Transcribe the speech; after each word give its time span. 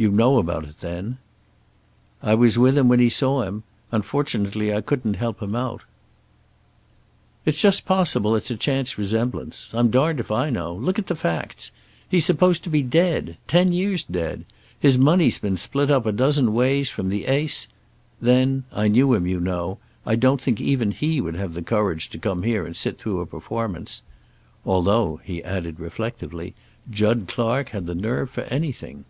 "You 0.00 0.12
know 0.12 0.38
about 0.38 0.62
it, 0.64 0.78
then?" 0.78 1.18
"I 2.22 2.32
was 2.36 2.56
with 2.56 2.78
him 2.78 2.86
when 2.86 3.00
he 3.00 3.08
saw 3.08 3.42
him. 3.42 3.64
Unfortunately 3.90 4.72
I 4.72 4.80
couldn't 4.80 5.14
help 5.14 5.42
him 5.42 5.56
out." 5.56 5.82
"It's 7.44 7.60
just 7.60 7.84
possible 7.84 8.36
it's 8.36 8.48
a 8.52 8.56
chance 8.56 8.96
resemblance. 8.96 9.72
I'm 9.74 9.90
darned 9.90 10.20
if 10.20 10.30
I 10.30 10.50
know. 10.50 10.72
Look 10.72 11.00
at 11.00 11.08
the 11.08 11.16
facts! 11.16 11.72
He's 12.08 12.24
supposed 12.24 12.62
to 12.62 12.70
be 12.70 12.80
dead. 12.80 13.38
Ten 13.48 13.72
years 13.72 14.04
dead. 14.04 14.44
His 14.78 14.96
money's 14.96 15.40
been 15.40 15.56
split 15.56 15.90
up 15.90 16.06
a 16.06 16.12
dozen 16.12 16.54
ways 16.54 16.90
from 16.90 17.08
the 17.08 17.24
ace. 17.26 17.66
Then 18.20 18.62
I 18.70 18.86
knew 18.86 19.14
him, 19.14 19.26
you 19.26 19.40
know 19.40 19.78
I 20.06 20.14
don't 20.14 20.40
think 20.40 20.60
even 20.60 20.92
he 20.92 21.20
would 21.20 21.34
have 21.34 21.54
the 21.54 21.60
courage 21.62 22.08
to 22.10 22.18
come 22.18 22.44
here 22.44 22.64
and 22.64 22.76
sit 22.76 22.98
through 23.00 23.18
a 23.18 23.26
performance. 23.26 24.02
Although," 24.64 25.20
he 25.24 25.42
added 25.42 25.80
reflectively, 25.80 26.54
"Jud 26.88 27.24
Clark 27.26 27.70
had 27.70 27.86
the 27.86 27.96
nerve 27.96 28.30
for 28.30 28.42
anything." 28.44 29.04